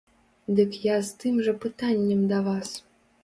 [0.59, 2.69] Дык я з тым жа пытаннем да вас.